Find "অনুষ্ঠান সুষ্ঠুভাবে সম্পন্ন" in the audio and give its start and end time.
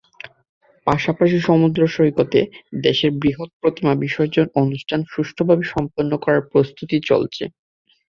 4.61-6.11